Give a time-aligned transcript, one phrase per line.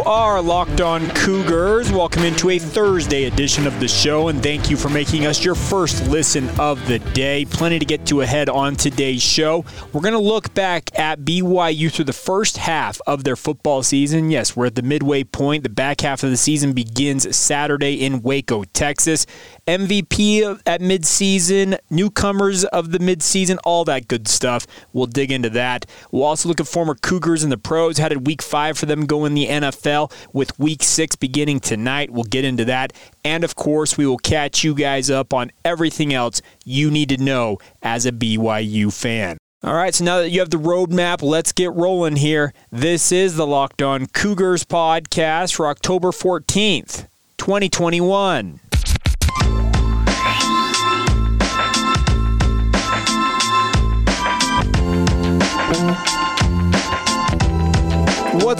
[0.00, 1.92] You are Locked On Cougars.
[1.92, 5.54] Welcome into a Thursday edition of the show, and thank you for making us your
[5.54, 7.44] first listen of the day.
[7.44, 9.62] Plenty to get to ahead on today's show.
[9.92, 14.30] We're going to look back at BYU through the first half of their football season.
[14.30, 15.64] Yes, we're at the midway point.
[15.64, 19.26] The back half of the season begins Saturday in Waco, Texas.
[19.70, 24.66] MVP at midseason, newcomers of the midseason, all that good stuff.
[24.92, 25.86] We'll dig into that.
[26.10, 27.98] We'll also look at former Cougars in the pros.
[27.98, 32.10] How did week five for them go in the NFL with week six beginning tonight?
[32.10, 32.92] We'll get into that.
[33.24, 37.22] And of course, we will catch you guys up on everything else you need to
[37.22, 39.38] know as a BYU fan.
[39.62, 42.52] All right, so now that you have the roadmap, let's get rolling here.
[42.72, 48.58] This is the Locked On Cougars podcast for October 14th, 2021.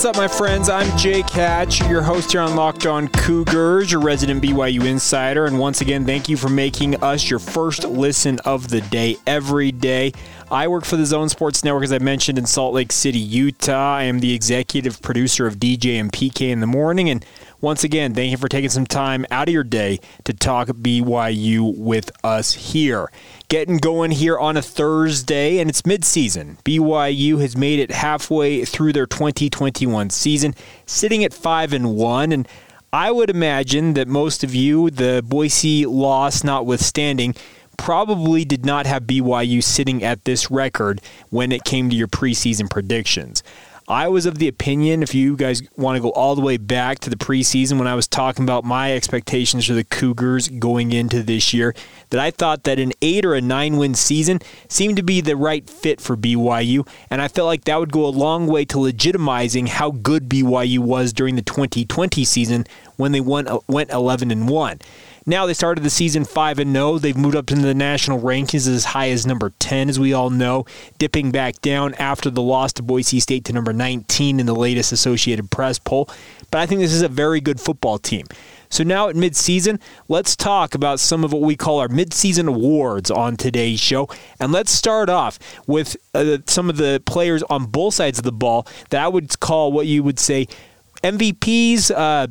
[0.01, 0.71] What's up, my friends?
[0.71, 5.45] I'm Jake Hatch, your host here on Locked On Cougars, your resident BYU insider.
[5.45, 9.71] And once again, thank you for making us your first listen of the day every
[9.71, 10.13] day.
[10.51, 13.97] I work for the Zone Sports Network, as I mentioned, in Salt Lake City, Utah.
[13.97, 17.11] I am the executive producer of DJ and PK in the morning.
[17.11, 17.23] And
[17.61, 21.77] once again, thank you for taking some time out of your day to talk BYU
[21.77, 23.11] with us here.
[23.49, 26.57] Getting going here on a Thursday, and it's midseason.
[26.63, 30.55] BYU has made it halfway through their 2021 season,
[30.87, 32.33] sitting at 5 and 1.
[32.33, 32.49] And
[32.93, 37.35] I would imagine that most of you, the Boise loss notwithstanding,
[37.77, 41.01] probably did not have BYU sitting at this record
[41.31, 43.43] when it came to your preseason predictions.
[43.91, 47.01] I was of the opinion, if you guys want to go all the way back
[47.01, 51.25] to the preseason when I was talking about my expectations for the Cougars going into
[51.25, 51.75] this year,
[52.11, 55.35] that I thought that an eight or a nine win season seemed to be the
[55.35, 56.87] right fit for BYU.
[57.11, 60.79] And I felt like that would go a long way to legitimizing how good BYU
[60.79, 64.79] was during the 2020 season when they won, uh, went 11 and 1.
[65.31, 66.99] Now they started the season 5 and 0.
[66.99, 70.29] They've moved up into the national rankings as high as number 10 as we all
[70.29, 70.67] know,
[70.99, 74.91] dipping back down after the loss to Boise State to number 19 in the latest
[74.91, 76.09] Associated Press poll.
[76.51, 78.27] But I think this is a very good football team.
[78.71, 83.09] So now at midseason, let's talk about some of what we call our midseason awards
[83.09, 84.09] on today's show.
[84.41, 88.33] And let's start off with uh, some of the players on both sides of the
[88.33, 90.49] ball that I would call what you would say
[91.05, 92.27] MVPs, uh,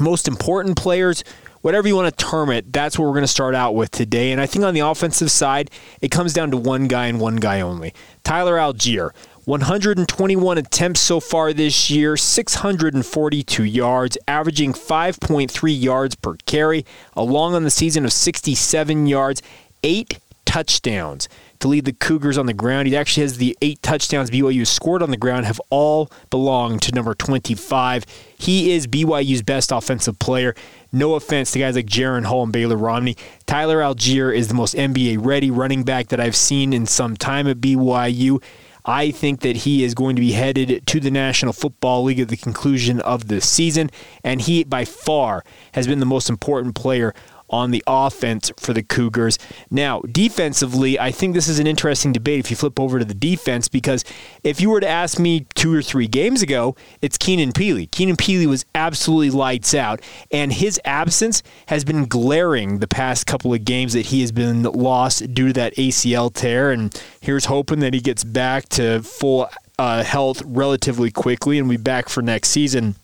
[0.00, 1.22] most important players,
[1.64, 4.32] whatever you want to term it, that's what we're going to start out with today.
[4.32, 5.70] And I think on the offensive side,
[6.02, 9.10] it comes down to one guy and one guy only Tyler Allgeier.
[9.46, 17.62] 121 attempts so far this year, 642 yards, averaging 5.3 yards per carry, along on
[17.62, 19.42] the season of 67 yards,
[19.82, 22.88] eight touchdowns to lead the Cougars on the ground.
[22.88, 26.92] He actually has the eight touchdowns BYU scored on the ground have all belonged to
[26.92, 28.04] number 25.
[28.38, 30.54] He is BYU's best offensive player.
[30.94, 33.16] No offense to guys like Jaren Hall and Baylor Romney.
[33.46, 37.48] Tyler Allgeier is the most NBA ready running back that I've seen in some time
[37.48, 38.40] at BYU.
[38.84, 42.28] I think that he is going to be headed to the National Football League at
[42.28, 43.90] the conclusion of the season,
[44.22, 47.12] and he by far has been the most important player
[47.54, 49.38] on the offense for the Cougars.
[49.70, 53.14] Now, defensively, I think this is an interesting debate if you flip over to the
[53.14, 54.04] defense because
[54.42, 57.88] if you were to ask me two or three games ago, it's Keenan Pili.
[57.88, 60.00] Keenan Pili was absolutely lights out,
[60.32, 64.64] and his absence has been glaring the past couple of games that he has been
[64.64, 66.72] lost due to that ACL tear.
[66.72, 69.48] And here's hoping that he gets back to full
[69.78, 72.96] uh, health relatively quickly and be back for next season.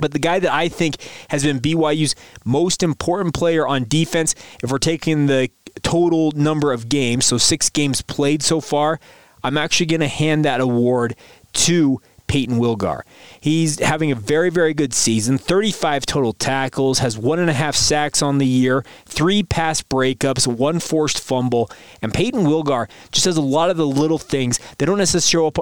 [0.00, 0.96] But the guy that I think
[1.28, 5.50] has been BYU's most important player on defense, if we're taking the
[5.82, 9.00] total number of games, so six games played so far,
[9.42, 11.16] I'm actually going to hand that award
[11.52, 13.02] to Payton Wilgar.
[13.40, 17.74] He's having a very, very good season 35 total tackles, has one and a half
[17.74, 21.68] sacks on the year, three pass breakups, one forced fumble.
[22.00, 24.98] And Payton Wilgar just does a lot of the little things that don't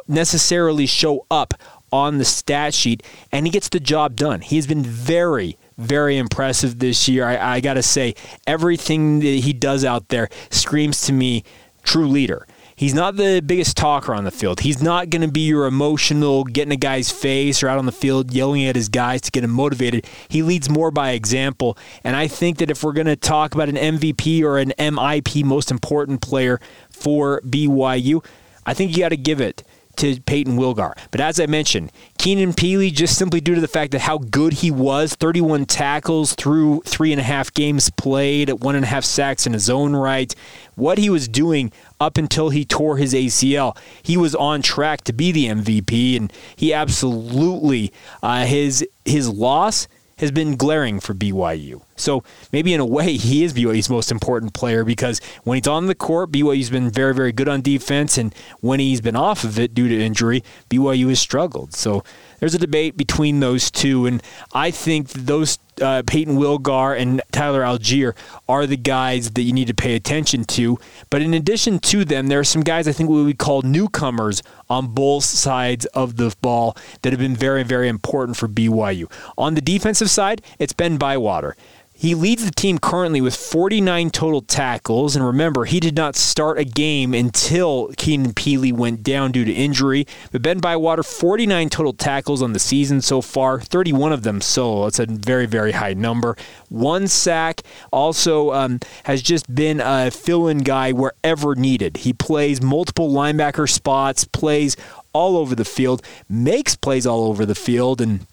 [0.09, 1.55] necessarily show up
[1.93, 3.03] on the stat sheet,
[3.33, 4.41] and he gets the job done.
[4.41, 7.25] He has been very, very impressive this year.
[7.25, 8.15] I, I got to say,
[8.47, 11.45] everything that he does out there screams to me
[11.83, 12.47] true leader.
[12.79, 14.61] He's not the biggest talker on the field.
[14.61, 17.93] He's not going to be your emotional, getting a guy's face or out on the
[17.93, 20.07] field yelling at his guys to get him motivated.
[20.29, 21.77] He leads more by example.
[22.05, 25.43] And I think that if we're going to talk about an MVP or an MIP,
[25.43, 28.25] most important player for BYU,
[28.65, 29.65] I think you got to give it
[29.99, 30.97] to Payton Wilgar.
[31.11, 34.55] But as I mentioned, Keenan Pili, just simply due to the fact that how good
[34.55, 38.89] he was 31 tackles through three and a half games played, at one and a
[38.89, 40.35] half sacks in his own right,
[40.75, 43.77] what he was doing up until he tore his ACL.
[44.03, 47.93] He was on track to be the MVP, and he absolutely,
[48.23, 51.83] uh, his, his loss has been glaring for BYU.
[51.97, 52.23] So
[52.53, 55.95] maybe in a way, he is BYU's most important player because when he's on the
[55.95, 58.19] court, BYU's been very, very good on defense.
[58.19, 61.75] And when he's been off of it due to injury, BYU has struggled.
[61.75, 62.05] So
[62.41, 64.07] there's a debate between those two.
[64.07, 64.23] And
[64.53, 68.15] I think those uh, Payton Wilgar and Tyler Allgeier
[68.49, 70.79] are the guys that you need to pay attention to.
[71.11, 74.43] But in addition to them, there are some guys I think we would call newcomers
[74.71, 79.11] on both sides of the ball that have been very, very important for BYU.
[79.37, 81.57] On the defensive side, it's Ben Bywater.
[82.01, 85.17] He leads the team currently with 49 total tackles.
[85.17, 89.53] And remember, he did not start a game until Keenan Pili went down due to
[89.53, 90.07] injury.
[90.31, 94.87] But Ben Bywater, 49 total tackles on the season so far, 31 of them solo.
[94.87, 96.37] It's a very, very high number.
[96.69, 97.63] One sack.
[97.91, 101.97] Also um, has just been a fill in guy wherever needed.
[101.97, 104.77] He plays multiple linebacker spots, plays
[105.13, 108.25] all over the field, makes plays all over the field, and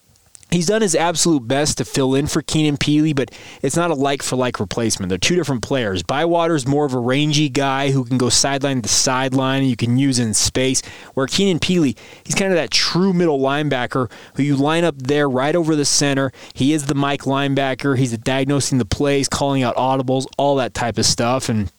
[0.52, 3.32] He's done his absolute best to fill in for Keenan Pili, but
[3.62, 5.10] it's not a like for like replacement.
[5.10, 6.02] They're two different players.
[6.04, 10.18] Bywater's more of a rangy guy who can go sideline to sideline you can use
[10.18, 10.82] in space.
[11.14, 15.30] Where Keenan Pili, he's kind of that true middle linebacker who you line up there
[15.30, 16.32] right over the center.
[16.54, 17.98] He is the Mike linebacker.
[17.98, 21.50] He's diagnosing the plays, calling out audibles, all that type of stuff.
[21.50, 21.72] And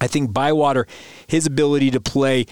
[0.00, 0.86] I think Bywater,
[1.26, 2.46] his ability to play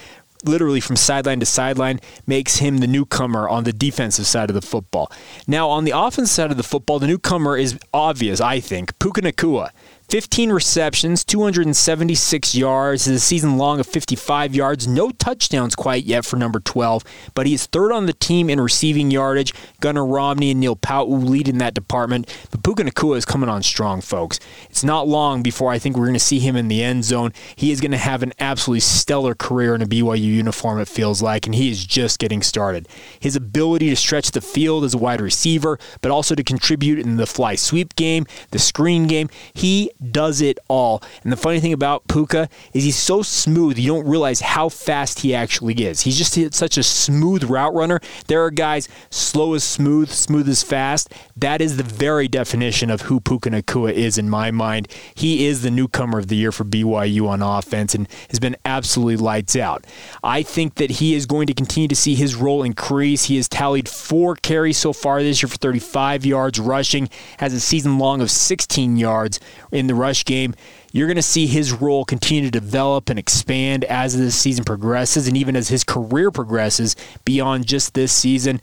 [0.49, 4.63] literally from sideline to sideline makes him the newcomer on the defensive side of the
[4.63, 5.11] football.
[5.47, 8.99] Now, on the offensive side of the football, the newcomer is obvious, I think.
[8.99, 9.71] Puka Nacua.
[10.09, 14.87] 15 receptions, 276 yards, his season long of 55 yards.
[14.87, 17.03] No touchdowns quite yet for number 12,
[17.35, 19.55] but he is third on the team in receiving yardage.
[19.81, 22.33] Gunnar Romney and Neil Pau'u lead in that department.
[22.51, 24.39] But Puka Nacua is coming on strong, folks.
[24.69, 27.33] It's not long before I think we're going to see him in the end zone.
[27.57, 31.23] He is going to have an absolutely stellar career in a BYU uniform, it feels
[31.23, 32.89] like, and he is just getting started.
[33.19, 37.17] His ability to stretch the field as a wide receiver, but also to contribute in
[37.17, 41.03] the fly sweep game, the screen game, he does it all.
[41.23, 45.21] And the funny thing about Puka is he's so smooth, you don't realize how fast
[45.21, 46.03] he actually is.
[46.03, 48.01] He's just such a smooth route runner.
[48.27, 51.13] There are guys slow as smooth, smooth as fast.
[51.37, 54.89] That is the very definition of who Puka Nacua is in my mind.
[55.15, 59.17] He is the newcomer of the year for BYU on offense and has been absolutely
[59.17, 59.87] lights out.
[60.23, 63.25] I think that he is going to continue to see his role increase.
[63.25, 67.09] He has tallied four carries so far this year for 35 yards rushing,
[67.39, 69.41] has a season long of 16 yards
[69.73, 70.55] in the rush game.
[70.93, 75.27] You're going to see his role continue to develop and expand as the season progresses
[75.27, 78.61] and even as his career progresses beyond just this season.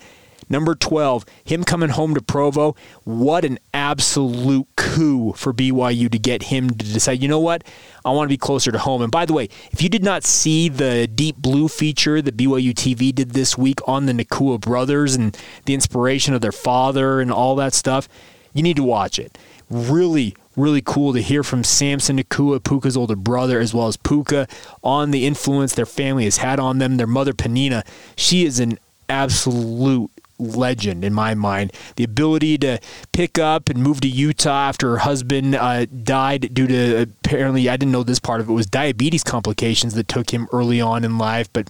[0.51, 2.75] Number 12, him coming home to Provo.
[3.05, 7.63] What an absolute coup for BYU to get him to decide, you know what?
[8.03, 9.01] I want to be closer to home.
[9.01, 12.73] And by the way, if you did not see the Deep Blue feature that BYU
[12.73, 17.31] TV did this week on the Nacua brothers and the inspiration of their father and
[17.31, 18.09] all that stuff,
[18.53, 19.37] you need to watch it.
[19.69, 24.47] Really, really cool to hear from Samson Nacua, Puka's older brother, as well as Puka,
[24.83, 26.97] on the influence their family has had on them.
[26.97, 28.77] Their mother, Panina, she is an
[29.09, 31.71] absolute legend in my mind.
[31.95, 32.79] The ability to
[33.11, 37.77] pick up and move to Utah after her husband uh, died due to apparently, I
[37.77, 41.17] didn't know this part of it, was diabetes complications that took him early on in
[41.17, 41.69] life, but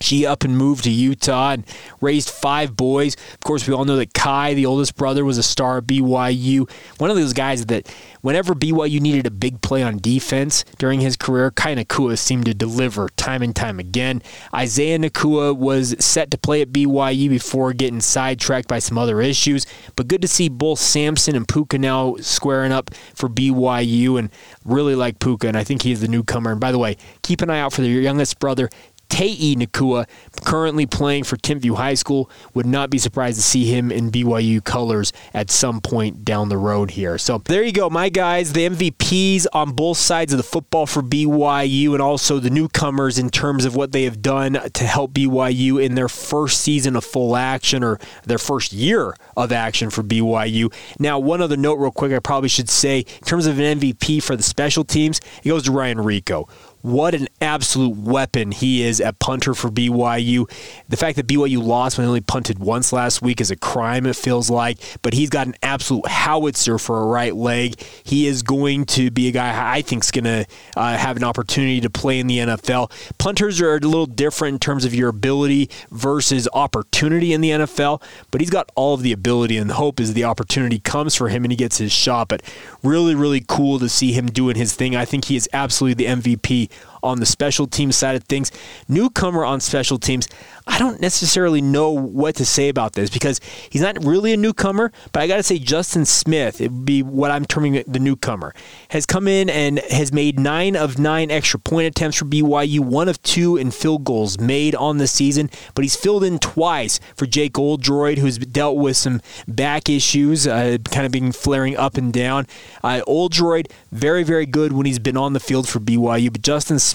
[0.00, 1.64] she up and moved to Utah and
[2.00, 3.16] raised five boys.
[3.34, 6.68] Of course, we all know that Kai, the oldest brother, was a star at BYU.
[6.98, 11.16] One of those guys that whenever BYU needed a big play on defense during his
[11.16, 14.22] career, Kai Nacua seemed to deliver time and time again.
[14.54, 19.66] Isaiah Nacua was set to play at BYU before getting sidetracked by some other issues,
[19.96, 24.30] but good to see both Samson and Puka now squaring up for BYU and
[24.64, 26.52] really like Puka, and I think he is the newcomer.
[26.52, 28.70] And by the way, keep an eye out for your youngest brother,
[29.14, 30.08] Tei Nacua,
[30.44, 32.28] currently playing for Timpview High School.
[32.54, 36.56] Would not be surprised to see him in BYU colors at some point down the
[36.56, 37.16] road here.
[37.16, 41.00] So there you go, my guys, the MVPs on both sides of the football for
[41.00, 45.80] BYU and also the newcomers in terms of what they have done to help BYU
[45.80, 50.74] in their first season of full action or their first year of action for BYU.
[50.98, 54.24] Now, one other note, real quick, I probably should say, in terms of an MVP
[54.24, 56.48] for the special teams, it goes to Ryan Rehkow
[56.84, 60.46] what an absolute weapon he is at punter for BYU.
[60.86, 64.04] The fact that BYU lost when he only punted once last week is a crime,
[64.04, 67.80] it feels like, but he's got an absolute howitzer for a right leg.
[68.04, 71.24] He is going to be a guy I think is going to uh, have an
[71.24, 72.90] opportunity to play in the NFL.
[73.16, 78.02] Punters are a little different in terms of your ability versus opportunity in the NFL,
[78.30, 81.30] but he's got all of the ability, and the hope is the opportunity comes for
[81.30, 82.28] him and he gets his shot.
[82.28, 82.42] But
[82.82, 84.94] really, really cool to see him doing his thing.
[84.94, 86.73] I think he is absolutely the MVP
[87.04, 88.50] on the special team side of things.
[88.88, 90.26] Newcomer on special teams.
[90.66, 94.92] I don't necessarily know what to say about this because he's not really a newcomer,
[95.12, 98.54] but I got to say Justin Smith, it would be what I'm terming the newcomer,
[98.88, 103.10] has come in and has made nine of nine extra point attempts for BYU, one
[103.10, 107.26] of two in field goals made on the season, but he's filled in twice for
[107.26, 112.10] Jake Oldroyd, who's dealt with some back issues, uh, kind of being flaring up and
[112.10, 112.46] down.
[112.82, 116.78] Uh, Oldroyd, very, very good when he's been on the field for BYU, but Justin
[116.78, 116.93] Smith,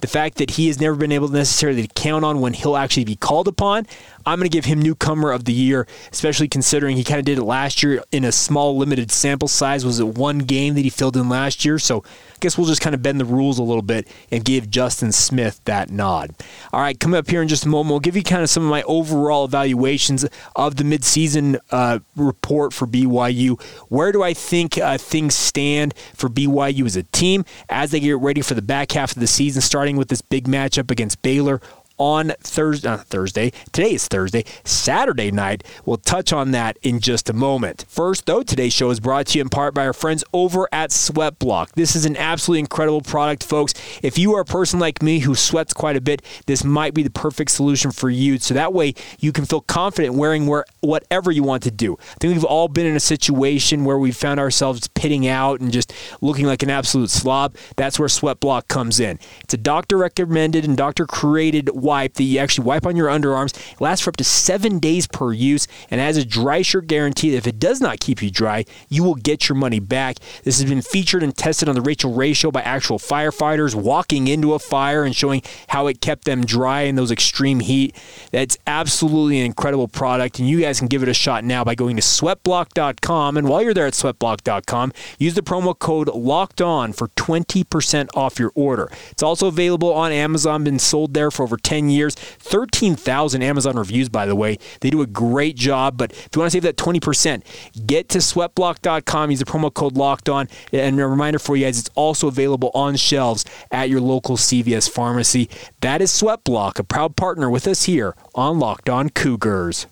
[0.00, 2.76] the fact that he has never been able to necessarily to count on when he'll
[2.76, 3.86] actually be called upon.
[4.26, 7.38] I'm going to give him newcomer of the year, especially considering he kind of did
[7.38, 9.86] it last year in a small, limited sample size.
[9.86, 11.78] Was it one game that he filled in last year?
[11.78, 12.02] So
[12.36, 15.12] I guess we'll just kind of bend the rules a little bit and give Justin
[15.12, 16.34] Smith that nod.
[16.72, 18.64] All right, coming up here in just a moment, we'll give you kind of some
[18.64, 23.60] of my overall evaluations of the midseason uh, report for BYU.
[23.88, 28.18] Where do I think uh, things stand for BYU as a team as they get
[28.18, 31.60] ready for the back half of the season, starting with this big matchup against Baylor
[31.98, 33.52] on Thursday, Thursday.
[33.72, 35.64] Today is Thursday, Saturday night.
[35.84, 37.84] We'll touch on that in just a moment.
[37.88, 40.90] First, though, today's show is brought to you in part by our friends over at
[40.90, 41.72] Sweatblock.
[41.72, 43.74] This is an absolutely incredible product, folks.
[44.02, 47.02] If you are a person like me who sweats quite a bit, this might be
[47.02, 48.38] the perfect solution for you.
[48.38, 51.94] So that way you can feel confident wearing where, whatever you want to do.
[51.94, 55.72] I think we've all been in a situation where we found ourselves pitting out and
[55.72, 57.56] just looking like an absolute slob.
[57.76, 59.18] That's where Sweatblock comes in.
[59.40, 63.56] It's a doctor recommended and doctor created wipe that you actually wipe on your underarms.
[63.72, 67.30] It lasts for up to seven days per use and has a dry shirt guarantee
[67.30, 70.16] that if it does not keep you dry, you will get your money back.
[70.42, 74.26] This has been featured and tested on the Rachael Ray Show by actual firefighters walking
[74.28, 77.94] into a fire and showing how it kept them dry in those extreme heat.
[78.32, 81.74] That's absolutely an incredible product, and you guys can give it a shot now by
[81.74, 83.36] going to sweatblock.com.
[83.36, 88.38] And while you're there at sweatblock.com, use the promo code LOCKED ON for 20% off
[88.38, 88.90] your order.
[89.10, 92.14] It's also available on Amazon, been sold there for over 10 10 years.
[92.14, 94.58] 13,000 Amazon reviews, by the way.
[94.80, 95.98] They do a great job.
[95.98, 97.42] But if you want to save that 20%,
[97.86, 99.30] get to sweatblock.com.
[99.30, 100.48] Use the promo code locked on.
[100.72, 104.88] And a reminder for you guys, it's also available on shelves at your local CVS
[104.88, 105.50] pharmacy.
[105.80, 109.86] That is Sweatblock, a proud partner with us here on Locked On Cougars.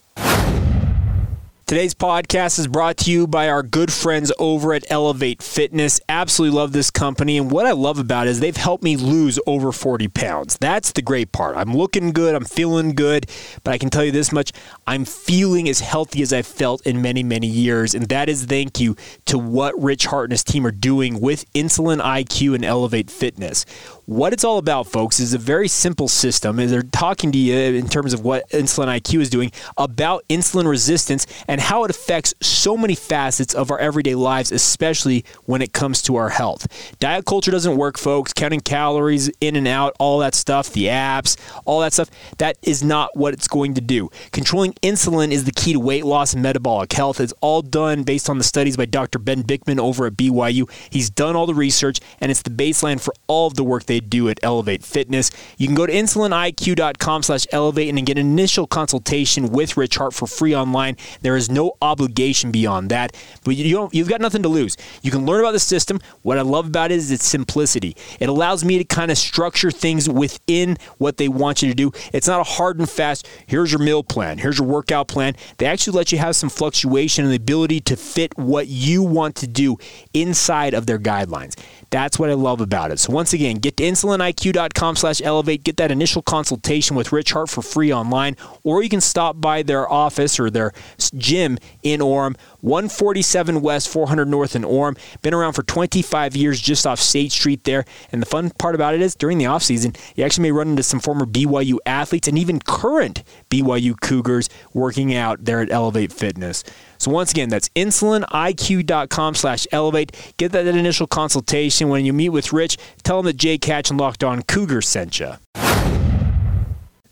[1.67, 5.99] Today's podcast is brought to you by our good friends over at Elevate Fitness.
[6.11, 7.39] Absolutely love this company.
[7.39, 10.59] And what I love about it is they've helped me lose over 40 pounds.
[10.59, 11.57] That's the great part.
[11.57, 12.35] I'm looking good.
[12.35, 13.31] I'm feeling good.
[13.63, 14.53] But I can tell you this much
[14.87, 17.95] I'm feeling as healthy as I've felt in many, many years.
[17.95, 18.95] And that is thank you
[19.25, 23.65] to what Rich Hart and his team are doing with Insulin IQ and Elevate Fitness.
[24.07, 26.57] What it's all about, folks, is a very simple system.
[26.57, 31.27] They're talking to you in terms of what Insulin IQ is doing about insulin resistance
[31.49, 36.03] and how it affects so many facets of our everyday lives, especially when it comes
[36.03, 36.67] to our health.
[36.99, 38.35] Diet culture doesn't work, folks.
[38.35, 42.83] Counting calories in and out, all that stuff, the apps, all that stuff, that is
[42.83, 44.11] not what it's going to do.
[44.33, 47.21] Controlling insulin is the key to weight loss and metabolic health.
[47.21, 49.19] It's all done based on the studies by Dr.
[49.19, 50.71] Ben Bikman over at BYU.
[50.91, 53.94] He's done all the research, and it's the baseline for all of the work they
[54.01, 55.31] do at Elevate Fitness.
[55.59, 60.15] You can go to insuliniq.com slash elevate and get an initial consultation with Rich Hart
[60.15, 60.97] for free online.
[61.23, 64.77] There is no obligation beyond that, but you don't, you've got nothing to lose.
[65.03, 66.01] You can learn about the system.
[66.23, 67.97] What I love about it is its simplicity.
[68.21, 71.93] It allows me to kind of structure things within what they want you to do.
[72.13, 75.35] It's not a hard and fast, here's your meal plan, here's your workout plan.
[75.59, 79.37] They actually let you have some fluctuation and the ability to fit what you want
[79.37, 79.77] to do
[80.13, 81.59] inside of their guidelines.
[81.91, 82.99] That's what I love about it.
[82.99, 85.65] So once again, get to insuliniq.com slash elevate.
[85.65, 89.63] Get that initial consultation with Rich Hart for free online, or you can stop by
[89.63, 90.73] their office or their
[91.17, 94.99] gym in Orem, 147 West, 400 North in Orem.
[95.21, 97.85] Been around for 25 years just off State Street there.
[98.11, 100.83] And the fun part about it is during the offseason, you actually may run into
[100.83, 106.65] some former BYU athletes and even current BYU Cougars working out there at Elevate Fitness.
[106.97, 110.35] So once again, that's insuliniq.com slash elevate.
[110.39, 111.91] Get that initial consultation.
[111.91, 115.21] When you meet with Rich, tell him that Jake Hatch and Locked On Cougar sent
[115.21, 115.35] you.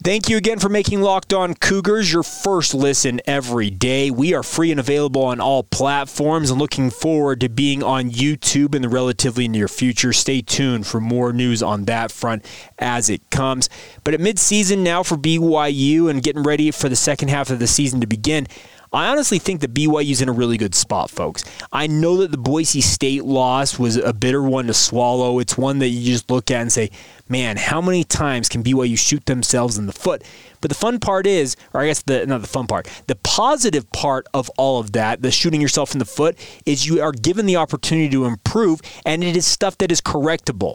[0.04, 4.10] Thank you again for making Locked On Cougars your first listen every day.
[4.10, 8.74] We are free and available on all platforms and looking forward to being on YouTube
[8.74, 10.12] in the relatively near future.
[10.12, 12.44] Stay tuned for more news on that front
[12.80, 13.68] as it comes.
[14.02, 17.68] But at midseason now for BYU and getting ready for the second half of the
[17.68, 18.48] season to begin,
[18.94, 21.44] I honestly think that BYU's in a really good spot, folks.
[21.72, 25.38] I know that the Boise State loss was a bitter one to swallow.
[25.38, 26.90] It's one that you just look at and say,
[27.26, 30.22] man, how many times can BYU shoot themselves in the foot?
[30.60, 33.90] But the fun part is, or I guess the not the fun part, the positive
[33.92, 37.46] part of all of that, the shooting yourself in the foot, is you are given
[37.46, 40.74] the opportunity to improve, and it is stuff that is correctable.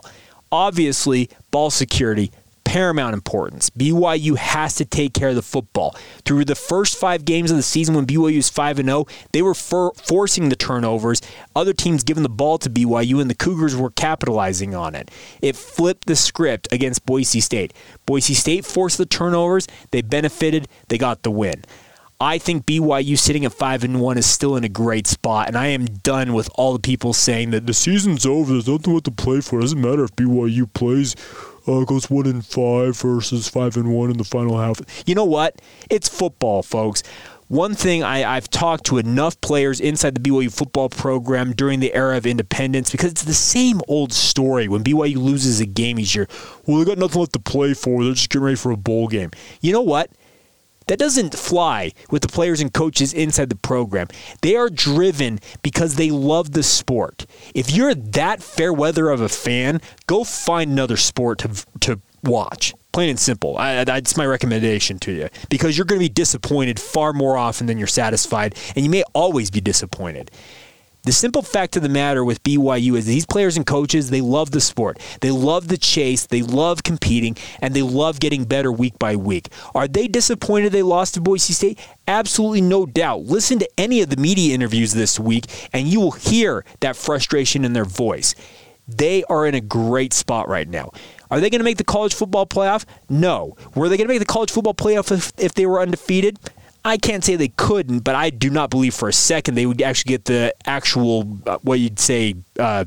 [0.51, 2.31] Obviously, ball security,
[2.67, 3.69] paramount importance.
[3.69, 5.95] BYU has to take care of the football.
[6.25, 9.53] Through the first five games of the season when BYU was 5 0, they were
[9.53, 11.21] for- forcing the turnovers.
[11.55, 15.09] Other teams giving the ball to BYU, and the Cougars were capitalizing on it.
[15.41, 17.73] It flipped the script against Boise State.
[18.05, 21.63] Boise State forced the turnovers, they benefited, they got the win.
[22.19, 25.55] I think BYU sitting at five and one is still in a great spot, and
[25.55, 28.53] I am done with all the people saying that the season's over.
[28.53, 29.59] There's nothing what to play for.
[29.59, 31.15] It doesn't matter if BYU plays
[31.67, 34.79] uh, goes one and five versus five and one in the final half.
[35.05, 35.61] You know what?
[35.89, 37.03] It's football, folks.
[37.49, 41.93] One thing I, have talked to enough players inside the BYU football program during the
[41.93, 44.67] era of independence because it's the same old story.
[44.67, 46.27] When BYU loses a game each year,
[46.65, 48.03] well, they got nothing left to play for.
[48.03, 49.31] They're just getting ready for a bowl game.
[49.61, 50.11] You know what?
[50.87, 54.07] That doesn't fly with the players and coaches inside the program.
[54.41, 57.25] They are driven because they love the sport.
[57.53, 62.73] If you're that fair weather of a fan, go find another sport to, to watch.
[62.93, 63.57] Plain and simple.
[63.57, 67.67] I, that's my recommendation to you because you're going to be disappointed far more often
[67.67, 70.31] than you're satisfied, and you may always be disappointed.
[71.07, 74.51] The simple fact of the matter with BYU is these players and coaches, they love
[74.51, 74.99] the sport.
[75.21, 79.47] They love the chase, they love competing, and they love getting better week by week.
[79.73, 81.79] Are they disappointed they lost to Boise State?
[82.09, 83.21] Absolutely no doubt.
[83.21, 87.63] Listen to any of the media interviews this week, and you will hear that frustration
[87.63, 88.35] in their voice.
[88.85, 90.91] They are in a great spot right now.
[91.31, 92.83] Are they going to make the college football playoff?
[93.07, 93.55] No.
[93.75, 96.37] Were they going to make the college football playoff if, if they were undefeated?
[96.87, 99.81] I can't say they couldn't, but I do not believe for a second they would
[99.81, 102.85] actually get the actual, uh, what you'd say, uh,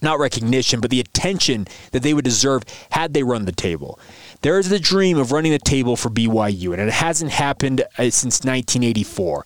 [0.00, 4.00] not recognition, but the attention that they would deserve had they run the table.
[4.40, 8.08] There is the dream of running the table for BYU, and it hasn't happened uh,
[8.08, 9.44] since 1984.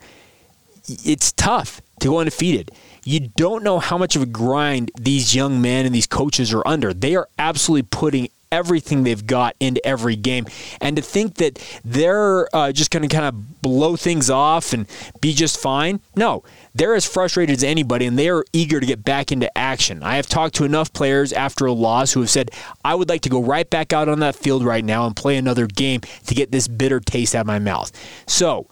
[1.04, 2.70] It's tough to go undefeated.
[3.04, 6.62] You don't know how much of a grind these young men and these coaches are
[6.64, 6.94] under.
[6.94, 10.46] They are absolutely putting everything they've got into every game.
[10.80, 14.86] And to think that they're uh, just going to kind of blow things off and
[15.20, 16.44] be just fine, no.
[16.74, 20.02] They're as frustrated as anybody, and they are eager to get back into action.
[20.02, 22.50] I have talked to enough players after a loss who have said,
[22.84, 25.36] I would like to go right back out on that field right now and play
[25.36, 27.90] another game to get this bitter taste out of my mouth.
[28.26, 28.68] So,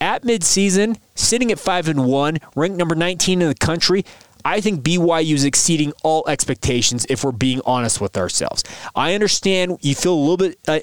[0.00, 4.04] at midseason, sitting at 5 and 1, ranked number 19 in the country,
[4.46, 8.62] I think BYU is exceeding all expectations if we're being honest with ourselves.
[8.94, 10.78] I understand you feel a little bit uh,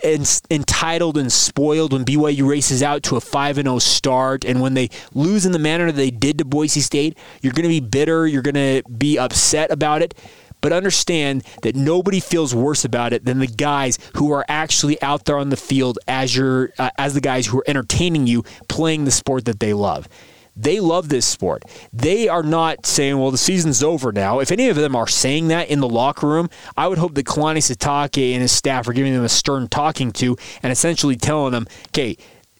[0.52, 4.90] entitled and spoiled when BYU races out to a 5 0 start, and when they
[5.14, 8.28] lose in the manner that they did to Boise State, you're going to be bitter,
[8.28, 10.14] you're going to be upset about it.
[10.60, 15.24] But understand that nobody feels worse about it than the guys who are actually out
[15.24, 19.06] there on the field as your uh, as the guys who are entertaining you playing
[19.06, 20.10] the sport that they love.
[20.56, 21.64] They love this sport.
[21.92, 24.40] They are not saying, well, the season's over now.
[24.40, 27.26] If any of them are saying that in the locker room, I would hope that
[27.26, 31.52] Kalani Sitake and his staff are giving them a stern talking to and essentially telling
[31.52, 32.18] them, okay,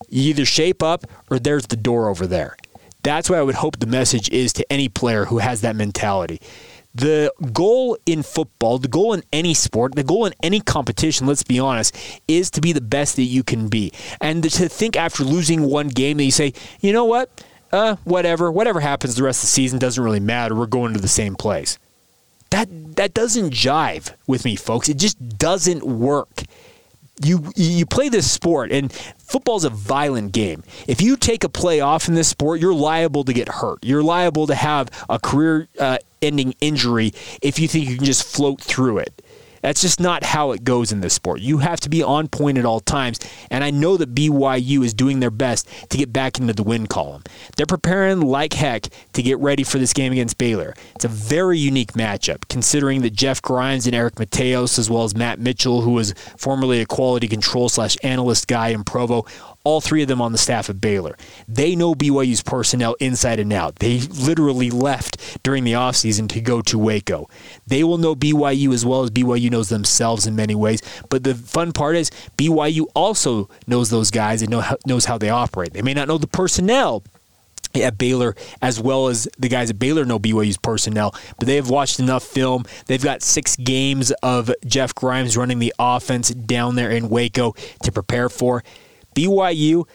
[0.10, 2.58] you either shape up or there's the door over there.
[3.04, 6.40] That's what I would hope the message is to any player who has that mentality.
[6.96, 11.44] The goal in football, the goal in any sport, the goal in any competition, let's
[11.44, 11.96] be honest,
[12.28, 13.92] is to be the best that you can be.
[14.22, 17.44] And to think after losing one game that you say, you know what?
[17.74, 20.56] Uh, whatever, whatever happens the rest of the season doesn't really matter.
[20.56, 21.80] We're going to the same place.
[22.52, 24.88] That that doesn't jive with me, folks.
[24.88, 26.44] It just doesn't work.
[27.24, 30.64] You you play this sport, and football's a violent game.
[30.88, 33.80] If you take a play off in this sport, you're liable to get hurt.
[33.82, 38.62] You're liable to have a career-ending uh, injury if you think you can just float
[38.62, 39.24] through it.
[39.64, 41.40] That's just not how it goes in this sport.
[41.40, 43.18] You have to be on point at all times.
[43.50, 46.86] And I know that BYU is doing their best to get back into the win
[46.86, 47.24] column.
[47.56, 50.76] They're preparing like heck to get ready for this game against Baylor.
[50.96, 55.16] It's a very unique matchup, considering that Jeff Grimes and Eric Mateos, as well as
[55.16, 59.26] Matt Mitchell, who was formerly a quality control slash analyst guy in Provo,
[59.64, 61.18] all three of them on the staff at Baylor.
[61.48, 63.78] They know BYU's personnel inside and out.
[63.78, 67.30] They literally left during the offseason to go to Waco.
[67.66, 70.82] They will know BYU as well as BYU knows themselves in many ways.
[71.10, 75.30] But the fun part is BYU also knows those guys and know knows how they
[75.30, 75.74] operate.
[75.74, 77.04] They may not know the personnel,
[77.76, 81.70] at Baylor, as well as the guys at Baylor know BYU's personnel, but they have
[81.70, 82.66] watched enough film.
[82.86, 87.92] They've got six games of Jeff Grimes running the offense down there in Waco to
[87.92, 88.64] prepare for.
[89.16, 89.86] BYU,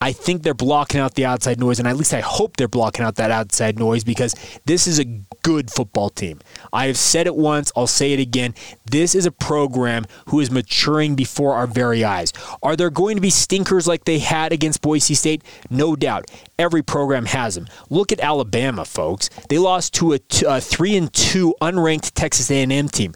[0.00, 3.04] I think they're blocking out the outside noise, and at least I hope they're blocking
[3.04, 4.34] out that outside noise because
[4.66, 5.04] this is a
[5.42, 6.40] good football team.
[6.70, 8.54] I have said it once, I'll say it again.
[8.84, 12.32] This is a program who is maturing before our very eyes.
[12.62, 15.42] Are there going to be stinkers like they had against Boise State?
[15.70, 16.30] No doubt.
[16.58, 17.66] Every program has them.
[17.88, 19.30] Look at Alabama, folks.
[19.48, 23.14] They lost to a, t- a 3 and 2 unranked Texas A&M team.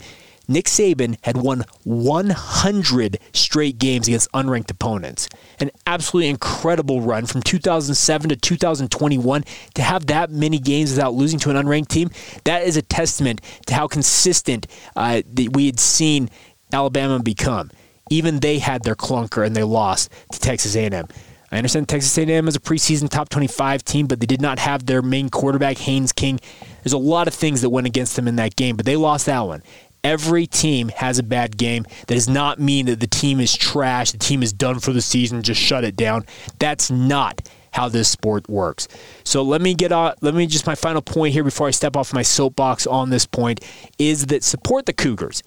[0.51, 5.29] Nick Saban had won 100 straight games against unranked opponents.
[5.61, 11.39] An absolutely incredible run from 2007 to 2021 to have that many games without losing
[11.39, 12.11] to an unranked team.
[12.45, 16.29] That is a testament to how consistent uh, we had seen
[16.73, 17.71] Alabama become.
[18.11, 21.07] Even they had their clunker and they lost to Texas A&M.
[21.53, 24.87] I understand Texas A&M is a preseason top 25 team, but they did not have
[24.87, 26.41] their main quarterback Haynes King.
[26.83, 29.27] There's a lot of things that went against them in that game, but they lost
[29.27, 29.63] that one.
[30.03, 31.85] Every team has a bad game.
[32.07, 35.03] That does not mean that the team is trash, the team is done for the
[35.03, 36.25] season, just shut it down.
[36.59, 38.89] That's not how this sport works.
[39.25, 41.97] So let me get on let me just my final point here before I step
[41.97, 43.65] off my soapbox on this point
[43.99, 45.43] is that support the Cougars.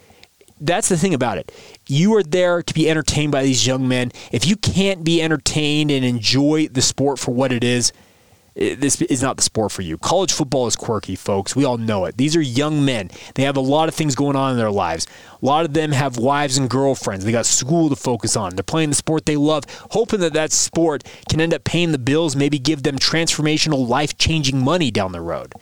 [0.62, 1.52] That's the thing about it.
[1.88, 4.12] You are there to be entertained by these young men.
[4.32, 7.92] If you can't be entertained and enjoy the sport for what it is,
[8.56, 9.98] this is not the sport for you.
[9.98, 11.56] College football is quirky, folks.
[11.56, 12.18] We all know it.
[12.18, 13.10] These are young men.
[13.36, 15.08] They have a lot of things going on in their lives.
[15.42, 17.26] A lot of them have wives and girlfriends.
[17.26, 18.56] They got school to focus on.
[18.56, 21.98] They're playing the sport they love, hoping that that sport can end up paying the
[21.98, 25.54] bills, maybe give them transformational, life changing money down the road.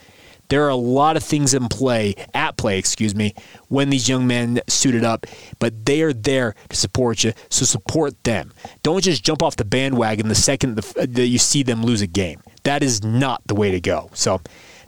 [0.51, 3.33] There are a lot of things in play, at play, excuse me,
[3.69, 5.25] when these young men suited up,
[5.59, 8.51] but they are there to support you, so support them.
[8.83, 12.07] Don't just jump off the bandwagon the second uh, that you see them lose a
[12.07, 12.41] game.
[12.63, 14.09] That is not the way to go.
[14.13, 14.41] So,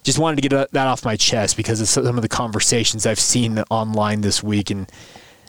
[0.04, 3.18] just wanted to get that off my chest because of some of the conversations I've
[3.18, 4.92] seen online this week and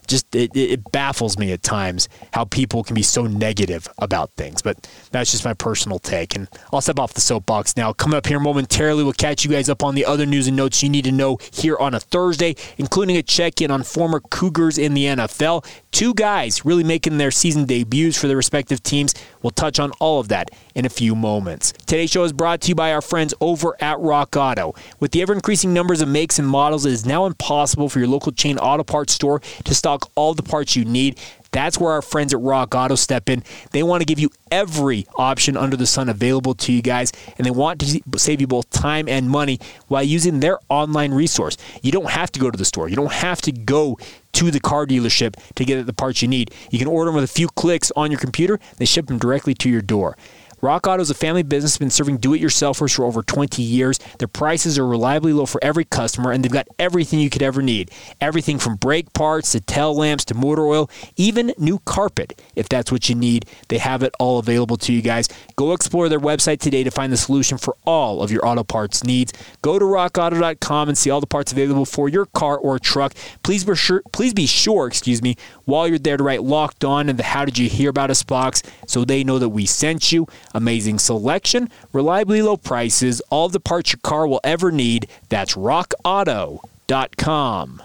[0.07, 4.63] just it, it baffles me at times how people can be so negative about things.
[4.63, 6.35] But that's just my personal take.
[6.35, 7.93] And I'll step off the soapbox now.
[7.93, 10.83] Coming up here momentarily, we'll catch you guys up on the other news and notes
[10.83, 14.79] you need to know here on a Thursday, including a check in on former Cougars
[14.79, 15.65] in the NFL.
[15.91, 19.15] Two guys really making their season debuts for their respective teams.
[19.45, 21.73] We'll touch on all of that in a few moments.
[21.73, 24.75] Today's show is brought to you by our friends over at Rock Auto.
[25.01, 28.09] With the ever increasing numbers of makes and models, it is now impossible for your
[28.09, 31.21] local chain auto parts store to stock all the parts you need.
[31.55, 33.45] That's where our friends at Rock Auto step in.
[33.71, 37.47] They want to give you every option under the sun available to you guys, and
[37.47, 41.57] they want to save you both time and money while using their online resource.
[41.81, 42.89] You don't have to go to the store.
[42.89, 43.97] You don't have to go
[44.33, 46.53] to the car dealership to get the parts you need.
[46.73, 48.59] You can order them with a few clicks on your computer.
[48.79, 50.17] They ship them directly to your door.
[50.65, 53.99] Rock Auto is a family business, been serving do-it-yourselfers for over 20 years.
[54.19, 57.61] Their prices are reliably low for every customer, and they've got everything you could ever
[57.61, 57.91] need.
[58.19, 62.41] Everything from brake parts to tail lamps to motor oil, even new carpet.
[62.57, 65.29] If that's what you need, they have it all available to you guys.
[65.55, 69.05] Go explore their website today to find the solution for all of your auto parts
[69.05, 69.35] needs.
[69.61, 73.13] Go to rockauto.com and see all the parts available for your car or truck.
[73.43, 77.11] Please be sure, please be sure, excuse me, while you're there to write locked on
[77.11, 80.11] in the how did you hear about us box so they know that we sent
[80.11, 80.27] you.
[80.55, 85.09] Amazing selection, reliably low prices, all the parts your car will ever need.
[85.29, 87.83] That's rockauto.com.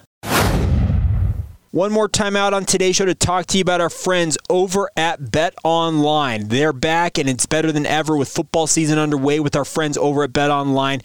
[1.71, 4.89] One more time out on today's show to talk to you about our friends over
[4.97, 6.47] at Bet Online.
[6.47, 10.23] They're back and it's better than ever with football season underway with our friends over
[10.23, 10.99] at Bet Online.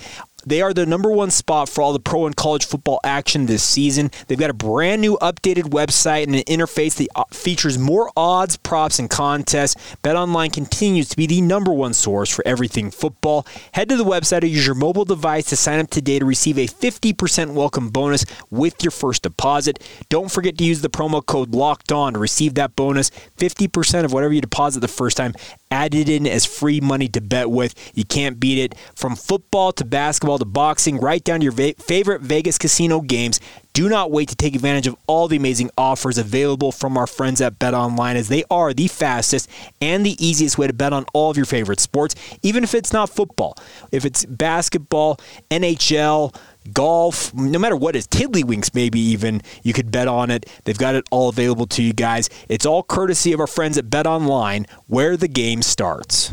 [0.46, 3.62] They are the number one spot for all the pro and college football action this
[3.62, 4.11] season.
[4.26, 8.57] They've got a brand new updated website and an interface that uh, features more odds,
[8.57, 9.96] props, and contests.
[10.02, 13.46] BetOnline continues to be the number one source for everything football.
[13.72, 16.59] Head to the website or use your mobile device to sign up today to receive
[16.59, 19.83] a 50% welcome bonus with your first deposit.
[20.09, 23.11] Don't forget to use the promo code LOCKED ON to receive that bonus.
[23.38, 25.35] 50% of whatever you deposit the first time
[25.74, 27.74] added in as free money to bet with.
[27.96, 28.76] You can't beat it.
[28.94, 33.40] From football to basketball to boxing, right down to your va- favorite Vegas casino games.
[33.72, 37.40] Do not wait to take advantage of all the amazing offers available from our friends
[37.40, 41.06] at Bet Online, as they are the fastest and the easiest way to bet on
[41.12, 43.56] all of your favorite sports, even if it's not football.
[43.90, 45.18] If it's basketball,
[45.50, 46.32] NHL,
[46.72, 50.48] golf, no matter what is, tiddlywinks maybe even, you could bet on it.
[50.64, 52.31] They've got it all available to you guys.
[52.48, 56.33] It's all courtesy of our friends at Bet Online, where the game starts.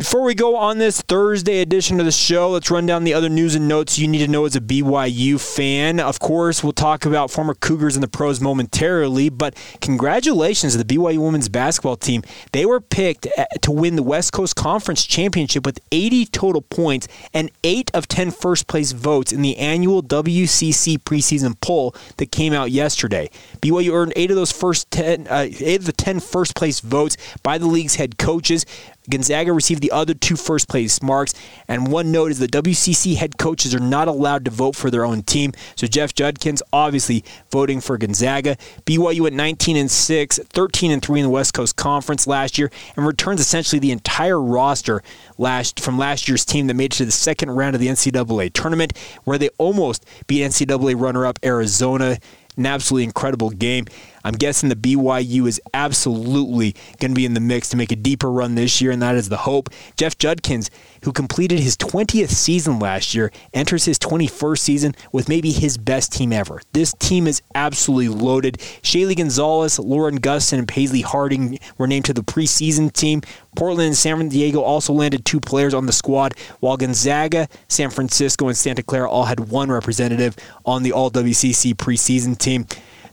[0.00, 3.28] Before we go on this Thursday edition of the show, let's run down the other
[3.28, 6.00] news and notes you need to know as a BYU fan.
[6.00, 10.86] Of course, we'll talk about former Cougars in the pros momentarily, but congratulations to the
[10.86, 12.22] BYU women's basketball team.
[12.52, 17.06] They were picked uh, to win the West Coast Conference Championship with 80 total points
[17.34, 22.54] and 8 of 10 first place votes in the annual WCC preseason poll that came
[22.54, 23.28] out yesterday.
[23.60, 27.18] BYU earned 8 of those first 10 uh, 8 of the 10 first place votes
[27.42, 28.64] by the league's head coaches.
[29.10, 31.34] Gonzaga received the other two first place marks.
[31.68, 35.04] And one note is the WCC head coaches are not allowed to vote for their
[35.04, 35.52] own team.
[35.76, 38.56] So Jeff Judkins obviously voting for Gonzaga.
[38.86, 42.70] BYU at 19 and 6, 13 and 3 in the West Coast Conference last year,
[42.96, 45.02] and returns essentially the entire roster
[45.38, 48.52] last from last year's team that made it to the second round of the NCAA
[48.52, 52.18] tournament, where they almost beat NCAA runner-up Arizona
[52.56, 53.86] an absolutely incredible game.
[54.24, 57.96] I'm guessing the BYU is absolutely going to be in the mix to make a
[57.96, 59.70] deeper run this year, and that is the hope.
[59.96, 60.70] Jeff Judkins,
[61.04, 66.12] who completed his 20th season last year, enters his 21st season with maybe his best
[66.12, 66.60] team ever.
[66.72, 68.58] This team is absolutely loaded.
[68.82, 73.22] Shaylee Gonzalez, Lauren Gustin, and Paisley Harding were named to the preseason team.
[73.56, 78.48] Portland and San Diego also landed two players on the squad, while Gonzaga, San Francisco,
[78.48, 82.66] and Santa Clara all had one representative on the All WCC preseason team.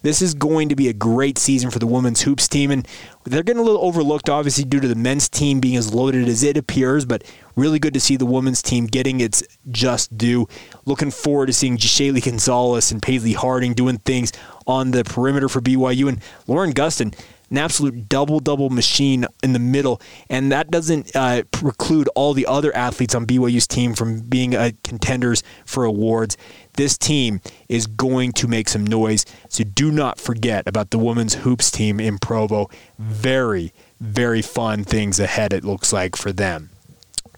[0.08, 2.88] This is going to be a great season for the women's hoops team, and
[3.26, 6.43] they're getting a little overlooked, obviously, due to the men's team being as loaded as
[6.43, 7.26] it appears, but
[7.58, 10.48] really good to see the women's team getting its just due.
[10.86, 14.32] Looking forward to seeing Shaylee Gonzalez and Paisley Harding doing things
[14.65, 17.13] on the perimeter for BYU, and Lauren Gustin
[17.50, 22.46] an absolute double double machine in the middle, and that doesn't uh, preclude all the
[22.46, 26.38] other athletes on BYU's team from being uh, contenders for awards.
[26.74, 31.36] This team is going to make some noise, so do not forget about the women's
[31.36, 32.70] hoops team in Provo.
[33.00, 36.70] Very, very fun things ahead, it looks like, for them.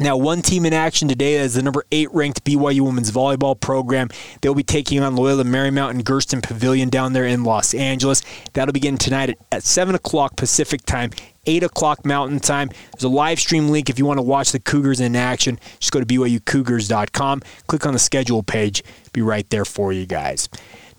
[0.01, 4.07] Now, one team in action today is the number eight ranked BYU women's volleyball program.
[4.39, 8.23] They'll be taking on Loyola Marymount and Gersten Pavilion down there in Los Angeles.
[8.53, 11.11] That'll begin tonight at 7 o'clock Pacific time,
[11.45, 12.69] 8 o'clock Mountain Time.
[12.93, 15.59] There's a live stream link if you want to watch the Cougars in action.
[15.79, 20.47] Just go to BYUCougars.com, click on the schedule page, be right there for you guys.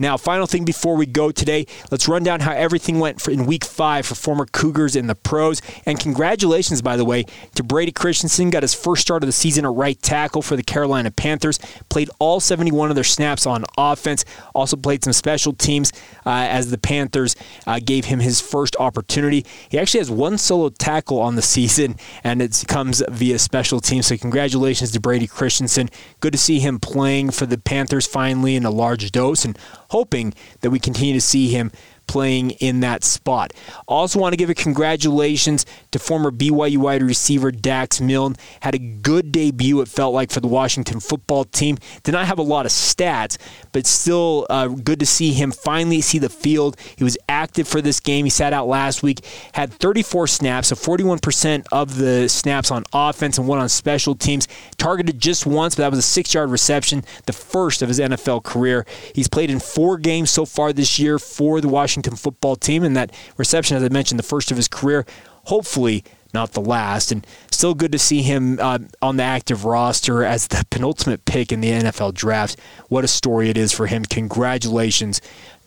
[0.00, 3.66] Now, final thing before we go today, let's run down how everything went in week
[3.66, 5.60] five for former Cougars in the pros.
[5.84, 8.48] And congratulations, by the way, to Brady Christensen.
[8.48, 11.58] Got his first start of the season at right tackle for the Carolina Panthers.
[11.90, 14.24] Played all 71 of their snaps on offense.
[14.54, 15.92] Also played some special teams
[16.24, 17.36] uh, as the Panthers
[17.66, 19.44] uh, gave him his first opportunity.
[19.68, 24.06] He actually has one solo tackle on the season, and it comes via special teams.
[24.06, 25.90] So congratulations to Brady Christensen.
[26.20, 29.44] Good to see him playing for the Panthers finally in a large dose.
[29.44, 29.58] And
[29.90, 31.70] hoping that we continue to see him
[32.06, 33.52] playing in that spot.
[33.86, 38.36] Also, want to give a congratulations to former BYU wide receiver Dax Milne.
[38.60, 41.78] Had a good debut, it felt like, for the Washington football team.
[42.02, 43.36] Did not have a lot of stats,
[43.72, 46.76] but still uh, good to see him finally see the field.
[46.96, 48.26] He was active for this game.
[48.26, 53.38] He sat out last week, had 34 snaps, so 41% of the snaps on offense
[53.38, 54.48] and one on special teams.
[54.76, 58.42] Targeted just once, but that was a six yard reception, the first of his NFL
[58.42, 58.86] career.
[59.14, 61.99] He's played in four games so far this year for the Washington.
[62.00, 62.82] Washington football team.
[62.82, 65.04] And that reception, as I mentioned, the first of his career,
[65.44, 67.12] hopefully not the last.
[67.12, 71.52] And still good to see him uh, on the active roster as the penultimate pick
[71.52, 72.58] in the NFL draft.
[72.88, 74.04] What a story it is for him.
[74.04, 75.20] Congratulations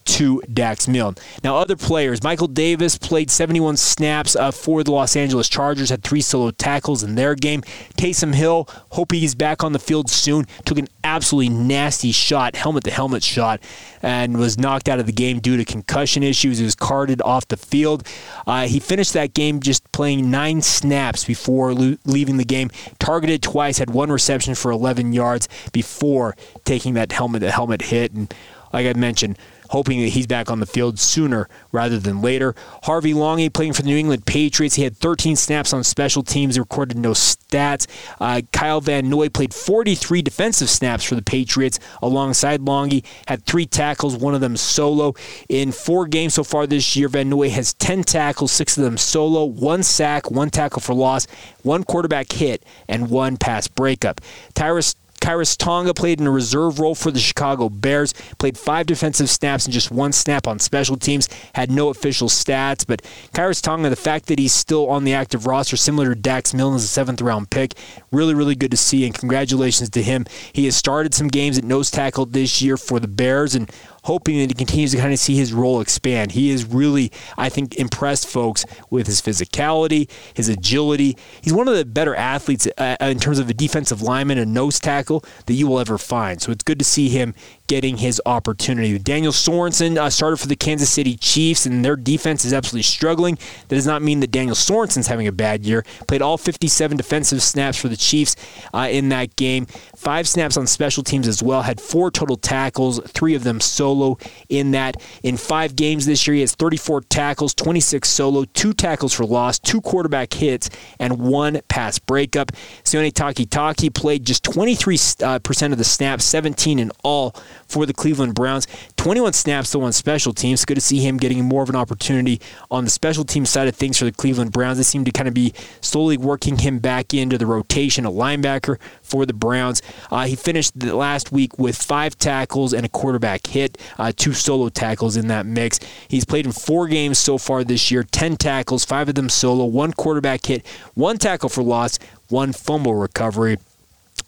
[0.06, 1.16] to Dax Milne.
[1.44, 6.04] Now, other players, Michael Davis played 71 snaps uh, for the Los Angeles Chargers, had
[6.04, 7.62] three solo tackles in their game.
[7.98, 12.84] Taysom Hill, hope he's back on the field soon, took an absolutely nasty shot, helmet
[12.86, 13.62] to helmet shot,
[14.02, 16.58] and was knocked out of the game due to concussion issues.
[16.58, 18.08] He was carted off the field.
[18.46, 23.42] Uh, he finished that game just playing nine snaps before lo- leaving the game, targeted
[23.42, 26.36] twice, had one reception for 11 yards before
[26.66, 28.12] taking that helmet to helmet hit.
[28.14, 28.34] And
[28.72, 29.38] like I mentioned,
[29.74, 32.54] hoping that he's back on the field sooner rather than later.
[32.84, 34.76] Harvey Langi playing for the New England Patriots.
[34.76, 37.88] He had 13 snaps on special teams, recorded no stats.
[38.22, 43.66] Uh, Kyle Van Noy played 43 defensive snaps for the Patriots alongside Langi, had three
[43.66, 45.16] tackles, one of them solo.
[45.50, 48.96] In four games so far this year, Van Noy has 10 tackles, six of them
[48.96, 51.26] solo, one sack, one tackle for loss,
[51.64, 54.22] one quarterback hit, and one pass breakup.
[54.54, 59.30] Tyrus Khyiris Tonga played in a reserve role for the Chicago Bears, played five defensive
[59.30, 62.86] snaps and just one snap on special teams, had no official stats.
[62.86, 66.54] But Khyiris Tonga, the fact that he's still on the active roster, similar to Dax
[66.54, 67.74] Milne's a seventh round pick,
[68.12, 69.06] really, really good to see.
[69.06, 70.26] And congratulations to him.
[70.52, 73.72] He has started some games at nose tackle this year for the Bears and
[74.04, 76.32] hoping that he continues to kind of see his role expand.
[76.32, 81.18] He is really, I think, impressed folks with his physicality, his agility.
[81.42, 84.80] He's one of the better athletes uh, in terms of a defensive lineman, a nose
[84.80, 86.42] tackle that you will ever find.
[86.42, 87.34] So it's good to see him
[87.68, 88.98] getting his opportunity.
[89.00, 93.36] Daniel Sorensen uh, started for the Kansas City Chiefs, and their defense is absolutely struggling.
[93.68, 95.86] That does not mean that Daniel Sorensen's having a bad year.
[96.08, 98.36] Played all 57 defensive snaps for the Chiefs
[98.74, 99.66] uh, in that game.
[99.96, 101.62] Five snaps on special teams as well.
[101.62, 104.18] Had four total tackles, three of them solo
[104.50, 104.98] in that.
[105.24, 109.60] In five games this year, he has 34 tackles, 26 solo, two tackles for loss,
[109.60, 112.52] two quarterback hits, and one pass breakup.
[112.84, 117.36] Sione Takitaki played just 23% uh, of the snaps, 17 in all
[117.74, 118.68] for the Cleveland Browns.
[118.98, 120.64] 21 snaps though on special teams.
[120.64, 123.76] Good to see him getting more of an opportunity on the special team side of
[123.76, 124.78] things for the Cleveland Browns.
[124.78, 128.80] They seem to kind of be slowly working him back into the rotation, a linebacker
[129.02, 129.82] for the Browns.
[130.12, 134.34] Uh, he finished the last week with five tackles and a quarterback hit, uh, two
[134.34, 135.80] solo tackles in that mix.
[136.08, 139.66] He's played in four games so far this year, 10 tackles, five of them solo,
[139.66, 141.98] one quarterback hit, one tackle for loss,
[142.30, 143.58] one fumble recovery.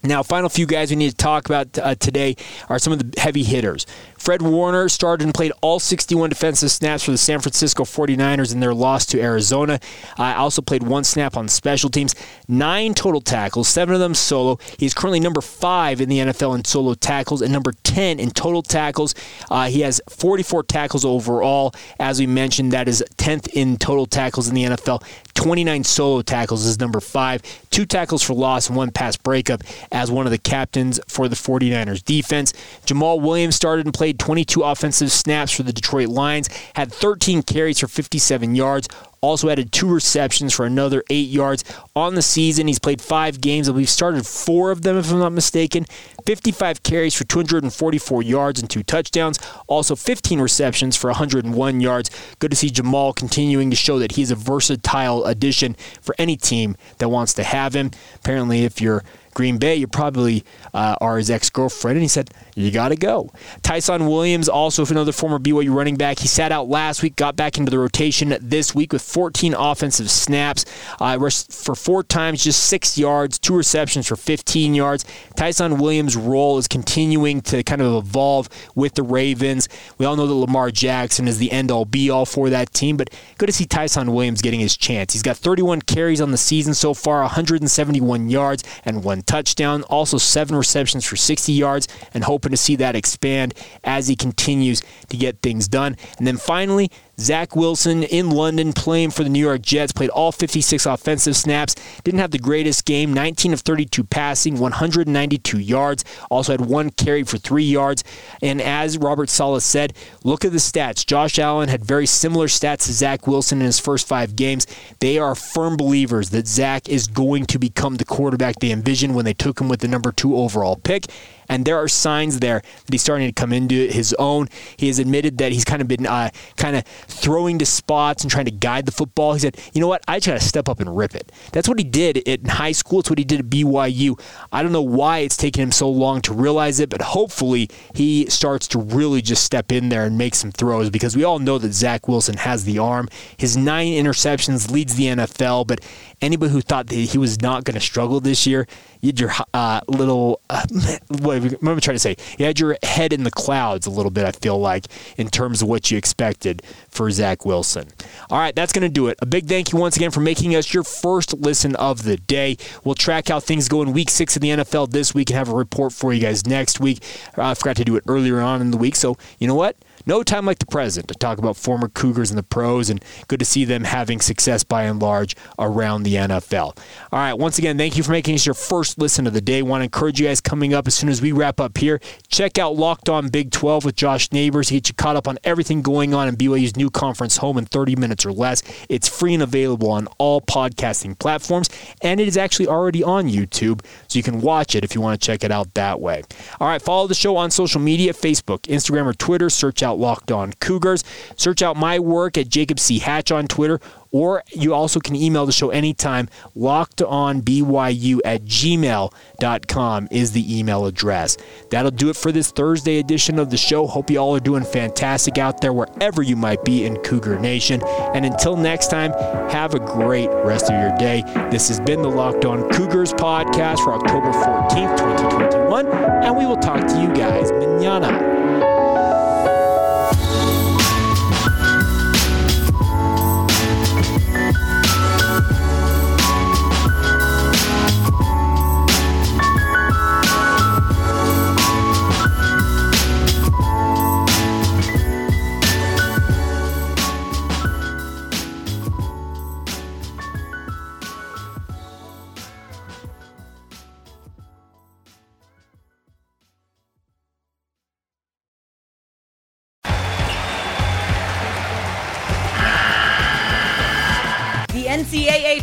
[0.05, 2.35] Now, final few guys we need to talk about uh, today
[2.69, 3.85] are some of the heavy hitters.
[4.17, 8.59] Fred Warner started and played all 61 defensive snaps for the San Francisco 49ers in
[8.59, 9.79] their loss to Arizona.
[10.17, 12.15] I uh, also played one snap on special teams,
[12.47, 14.59] nine total tackles, seven of them solo.
[14.77, 18.61] He's currently number five in the NFL in solo tackles and number 10 in total
[18.61, 19.15] tackles.
[19.49, 21.73] Uh, he has 44 tackles overall.
[21.99, 25.03] As we mentioned, that is 10th in total tackles in the NFL.
[25.35, 30.25] 29 solo tackles is number five, two tackles for loss, one pass breakup as one
[30.25, 32.53] of the captains for the 49ers defense.
[32.85, 37.79] Jamaal Williams started and played 22 offensive snaps for the Detroit Lions, had 13 carries
[37.79, 38.87] for 57 yards,
[39.25, 41.63] also added two receptions for another eight yards
[41.95, 42.67] on the season.
[42.67, 43.67] He's played five games.
[43.67, 45.85] I believe started four of them, if I'm not mistaken.
[46.25, 49.39] 55 carries for 244 yards and two touchdowns.
[49.67, 52.11] Also 15 receptions for 101 yards.
[52.39, 56.77] Good to see Jamaal continuing to show that he's a versatile addition for any team
[56.99, 57.91] that wants to have him.
[58.15, 59.03] Apparently, if you're
[59.35, 60.43] Green Bay, you probably
[60.73, 61.97] uh, are his ex girlfriend.
[61.97, 63.29] And he said, You got to go.
[63.61, 67.57] Ty'Son Williams, also another former BYU running back, he sat out last week, got back
[67.57, 70.65] into the rotation this week with 14 offensive snaps
[70.99, 71.19] uh,
[71.49, 75.05] for four times, just six yards, two receptions for 15 yards.
[75.35, 79.67] Ty'Son Williams' role is continuing to kind of evolve with the Ravens.
[79.97, 82.95] We all know that Lamar Jackson is the end all be all for that team,
[82.95, 85.11] but good to see Ty'Son Williams getting his chance.
[85.11, 90.17] He's got 31 carries on the season so far, 171 yards, and one touchdown, also
[90.17, 95.17] seven receptions for 60 yards, and hoping to see that expand as he continues to
[95.17, 95.97] get things done.
[96.17, 100.31] And then finally, Zach Wilson in London playing for the New York Jets, played all
[100.31, 106.51] 56 offensive snaps, didn't have the greatest game, 19 of 32 passing, 192 yards, also
[106.51, 108.03] had one carry for three yards.
[108.41, 111.05] And as Robert Saleh said, look at the stats.
[111.05, 114.67] Josh Allen had very similar stats to Zach Wilson in his first five games.
[114.99, 119.25] They are firm believers that Zach is going to become the quarterback they envisioned when
[119.25, 121.05] they took him with the number two overall pick.
[121.49, 124.47] And there are signs there that he's starting to come into his own.
[124.77, 128.31] He has admitted that he's kind of been uh, kind of throwing to spots and
[128.31, 129.33] trying to guide the football.
[129.33, 130.03] He said, you know what?
[130.07, 131.31] I try to step up and rip it.
[131.51, 132.99] That's what he did in high school.
[132.99, 134.19] It's what he did at BYU.
[134.51, 138.29] I don't know why it's taken him so long to realize it, but hopefully he
[138.29, 141.57] starts to really just step in there and make some throws because we all know
[141.57, 143.09] that Zach Wilson has the arm.
[143.37, 145.79] His nine interceptions leads the NFL, but
[146.21, 148.67] anybody who thought that he was not going to struggle this year,
[149.01, 150.65] you your uh, little, uh,
[151.19, 152.15] what, am I trying to say?
[152.37, 154.85] You had your head in the clouds a little bit, I feel like,
[155.17, 157.89] in terms of what you expected for Zach Wilson.
[158.29, 159.17] All right, that's going to do it.
[159.21, 162.57] A big thank you once again for making us your first listen of the day.
[162.83, 165.49] We'll track how things go in week six of the NFL this week and have
[165.49, 167.03] a report for you guys next week.
[167.37, 169.75] Uh, I forgot to do it earlier on in the week, so you know what?
[170.05, 173.39] No time like the present to talk about former Cougars and the pros, and good
[173.39, 176.77] to see them having success by and large around the NFL.
[177.11, 179.61] All right, once again, thank you for making this your first listen of the day.
[179.61, 181.99] Want to encourage you guys coming up as soon as we wrap up here.
[182.29, 184.69] Check out Locked On Big 12 with Josh Neighbors.
[184.69, 187.65] He get you caught up on everything going on in BYU's new conference home in
[187.65, 188.61] 30 minutes or less.
[188.89, 191.69] It's free and available on all podcasting platforms,
[192.01, 195.19] and it is actually already on YouTube, so you can watch it if you want
[195.19, 196.23] to check it out that way.
[196.59, 199.49] All right, follow the show on social media Facebook, Instagram, or Twitter.
[199.49, 201.03] Search out out Locked On Cougars.
[201.35, 202.99] Search out my work at Jacob C.
[202.99, 203.79] Hatch on Twitter,
[204.11, 206.29] or you also can email the show anytime.
[206.55, 211.37] LockedOnBYU at gmail.com is the email address.
[211.69, 213.87] That'll do it for this Thursday edition of the show.
[213.87, 217.81] Hope you all are doing fantastic out there wherever you might be in Cougar Nation.
[218.13, 219.11] And until next time,
[219.49, 221.23] have a great rest of your day.
[221.51, 226.57] This has been the Locked On Cougars podcast for October 14th, 2021, and we will
[226.57, 228.34] talk to you guys manana.